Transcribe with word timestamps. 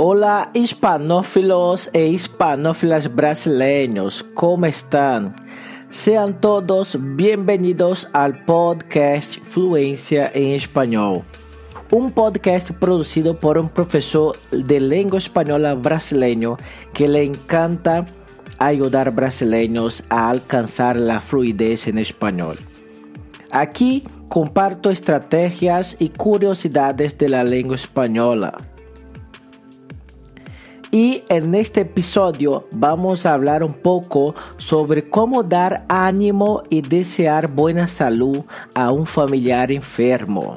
Hola 0.00 0.50
hispanófilos 0.54 1.90
e 1.92 2.06
hispanófilas 2.06 3.12
brasileños, 3.12 4.24
¿cómo 4.34 4.66
están? 4.66 5.34
Sean 5.90 6.40
todos 6.40 6.96
bienvenidos 7.16 8.06
al 8.12 8.44
podcast 8.44 9.38
Fluencia 9.42 10.30
en 10.32 10.52
Español, 10.52 11.24
un 11.90 12.12
podcast 12.12 12.70
producido 12.70 13.34
por 13.34 13.58
un 13.58 13.68
profesor 13.68 14.36
de 14.52 14.78
lengua 14.78 15.18
española 15.18 15.74
brasileño 15.74 16.58
que 16.94 17.08
le 17.08 17.24
encanta 17.24 18.06
ayudar 18.58 19.10
brasileños 19.10 20.04
a 20.10 20.30
alcanzar 20.30 20.94
la 20.94 21.20
fluidez 21.20 21.88
en 21.88 21.98
español. 21.98 22.56
Aquí 23.50 24.04
comparto 24.28 24.90
estrategias 24.90 25.96
y 25.98 26.10
curiosidades 26.10 27.18
de 27.18 27.30
la 27.30 27.42
lengua 27.42 27.74
española 27.74 28.56
y 30.90 31.22
en 31.28 31.54
este 31.54 31.82
episodio 31.82 32.66
vamos 32.72 33.26
a 33.26 33.34
hablar 33.34 33.62
un 33.62 33.74
poco 33.74 34.34
sobre 34.56 35.08
cómo 35.08 35.42
dar 35.42 35.84
ánimo 35.88 36.62
y 36.70 36.80
desear 36.80 37.52
buena 37.52 37.88
salud 37.88 38.40
a 38.74 38.90
un 38.90 39.04
familiar 39.04 39.70
enfermo. 39.70 40.56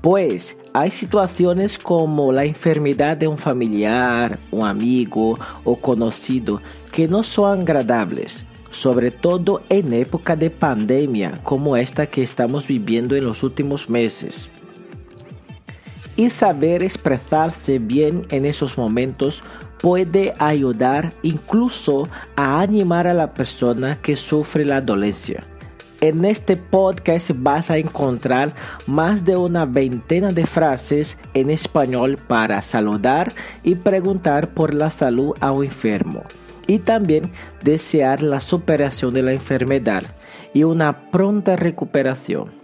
Pues 0.00 0.56
hay 0.72 0.90
situaciones 0.90 1.78
como 1.78 2.32
la 2.32 2.44
enfermedad 2.44 3.16
de 3.16 3.28
un 3.28 3.38
familiar, 3.38 4.38
un 4.50 4.66
amigo 4.66 5.38
o 5.62 5.76
conocido 5.76 6.60
que 6.92 7.08
no 7.08 7.22
son 7.22 7.60
agradables, 7.60 8.44
sobre 8.70 9.10
todo 9.10 9.62
en 9.68 9.92
época 9.92 10.36
de 10.36 10.50
pandemia 10.50 11.40
como 11.42 11.76
esta 11.76 12.06
que 12.06 12.22
estamos 12.22 12.66
viviendo 12.66 13.14
en 13.14 13.24
los 13.24 13.42
últimos 13.42 13.88
meses 13.88 14.50
y 16.16 16.30
saber 16.30 16.82
expresarse 16.82 17.78
bien 17.78 18.26
en 18.30 18.44
esos 18.46 18.78
momentos 18.78 19.42
puede 19.78 20.34
ayudar 20.38 21.12
incluso 21.22 22.08
a 22.36 22.60
animar 22.60 23.06
a 23.06 23.14
la 23.14 23.34
persona 23.34 23.96
que 23.96 24.16
sufre 24.16 24.64
la 24.64 24.80
dolencia. 24.80 25.42
En 26.00 26.24
este 26.24 26.56
podcast 26.56 27.30
vas 27.36 27.70
a 27.70 27.78
encontrar 27.78 28.54
más 28.86 29.24
de 29.24 29.36
una 29.36 29.64
veintena 29.64 30.32
de 30.32 30.46
frases 30.46 31.16
en 31.34 31.50
español 31.50 32.16
para 32.26 32.60
saludar 32.62 33.32
y 33.62 33.76
preguntar 33.76 34.52
por 34.52 34.74
la 34.74 34.90
salud 34.90 35.34
a 35.40 35.52
un 35.52 35.64
enfermo 35.64 36.22
y 36.66 36.78
también 36.78 37.30
desear 37.62 38.22
la 38.22 38.40
superación 38.40 39.12
de 39.14 39.22
la 39.22 39.32
enfermedad 39.32 40.02
y 40.52 40.64
una 40.64 41.10
pronta 41.10 41.56
recuperación. 41.56 42.63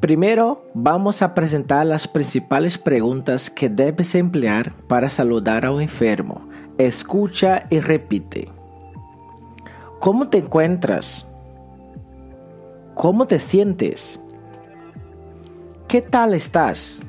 Primero 0.00 0.64
vamos 0.74 1.22
a 1.22 1.34
presentar 1.34 1.84
las 1.84 2.06
principales 2.06 2.78
preguntas 2.78 3.50
que 3.50 3.68
debes 3.68 4.14
emplear 4.14 4.72
para 4.86 5.10
saludar 5.10 5.66
a 5.66 5.72
un 5.72 5.82
enfermo. 5.82 6.48
Escucha 6.78 7.66
y 7.68 7.80
repite. 7.80 8.48
¿Cómo 9.98 10.28
te 10.28 10.38
encuentras? 10.38 11.26
¿Cómo 12.94 13.26
te 13.26 13.40
sientes? 13.40 14.20
¿Qué 15.88 16.00
tal 16.00 16.34
estás? 16.34 17.00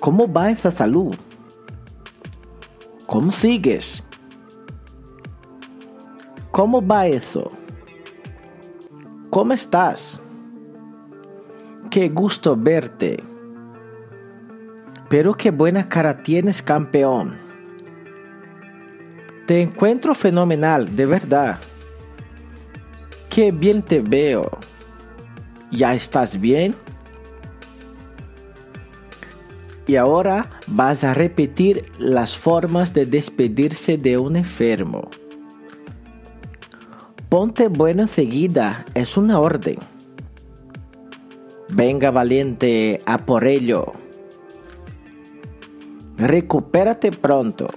¿Cómo 0.00 0.32
va 0.32 0.50
esa 0.50 0.72
salud? 0.72 1.14
¿Cómo 3.06 3.30
sigues? 3.30 4.02
¿Cómo 6.50 6.84
va 6.84 7.06
eso? 7.06 7.46
¿Cómo 9.30 9.52
estás? 9.52 10.19
Qué 11.90 12.08
gusto 12.08 12.54
verte. 12.54 13.20
Pero 15.08 15.34
qué 15.34 15.50
buena 15.50 15.88
cara 15.88 16.22
tienes, 16.22 16.62
campeón. 16.62 17.36
Te 19.48 19.60
encuentro 19.60 20.14
fenomenal, 20.14 20.94
de 20.94 21.06
verdad. 21.06 21.58
Qué 23.28 23.50
bien 23.50 23.82
te 23.82 23.98
veo. 24.00 24.48
¿Ya 25.72 25.92
estás 25.94 26.40
bien? 26.40 26.76
Y 29.88 29.96
ahora 29.96 30.48
vas 30.68 31.02
a 31.02 31.12
repetir 31.12 31.90
las 31.98 32.36
formas 32.36 32.94
de 32.94 33.04
despedirse 33.04 33.96
de 33.96 34.16
un 34.16 34.36
enfermo. 34.36 35.10
Ponte 37.28 37.66
bueno 37.66 38.02
enseguida, 38.02 38.84
es 38.94 39.16
una 39.16 39.40
orden. 39.40 39.89
Venga 41.72 42.10
valiente, 42.10 43.00
a 43.06 43.18
por 43.18 43.46
ello. 43.46 43.92
Recupérate 46.16 47.12
pronto. 47.12 47.68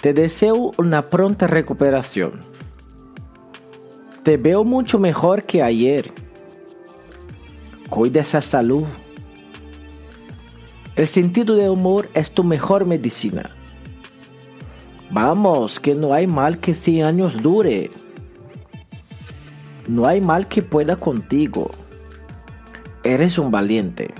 Te 0.00 0.12
deseo 0.12 0.72
una 0.76 1.02
pronta 1.02 1.46
recuperación. 1.46 2.38
Te 4.22 4.36
veo 4.36 4.62
mucho 4.62 4.98
mejor 4.98 5.44
que 5.44 5.62
ayer. 5.62 6.12
Cuida 7.88 8.20
esa 8.20 8.42
salud. 8.42 8.84
El 10.94 11.06
sentido 11.06 11.56
de 11.56 11.70
humor 11.70 12.10
es 12.12 12.30
tu 12.30 12.44
mejor 12.44 12.84
medicina. 12.84 13.48
Vamos, 15.10 15.80
que 15.80 15.94
no 15.94 16.12
hay 16.12 16.26
mal 16.26 16.58
que 16.58 16.74
100 16.74 17.06
años 17.06 17.42
dure. 17.42 17.90
No 19.88 20.06
hay 20.06 20.20
mal 20.20 20.46
que 20.46 20.62
pueda 20.62 20.96
contigo. 20.96 21.70
Eres 23.04 23.36
un 23.36 23.50
valiente. 23.50 24.14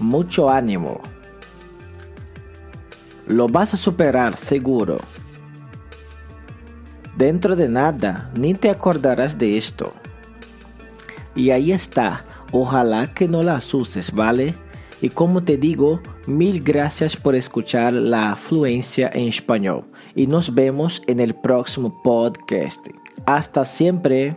Mucho 0.00 0.50
ánimo. 0.50 1.00
Lo 3.28 3.46
vas 3.46 3.74
a 3.74 3.76
superar 3.76 4.36
seguro. 4.36 4.98
Dentro 7.16 7.54
de 7.54 7.68
nada, 7.68 8.32
ni 8.34 8.54
te 8.54 8.70
acordarás 8.70 9.38
de 9.38 9.56
esto. 9.56 9.92
Y 11.36 11.50
ahí 11.50 11.70
está. 11.70 12.24
Ojalá 12.50 13.06
que 13.14 13.28
no 13.28 13.42
la 13.42 13.56
asustes, 13.56 14.12
¿vale? 14.12 14.54
Y 15.00 15.10
como 15.10 15.44
te 15.44 15.56
digo, 15.56 16.00
mil 16.26 16.60
gracias 16.60 17.14
por 17.14 17.36
escuchar 17.36 17.92
la 17.92 18.34
fluencia 18.34 19.08
en 19.12 19.28
español. 19.28 19.84
Y 20.16 20.26
nos 20.26 20.52
vemos 20.52 21.02
en 21.06 21.20
el 21.20 21.34
próximo 21.34 22.02
podcast. 22.02 22.84
Hasta 23.26 23.64
siempre. 23.64 24.36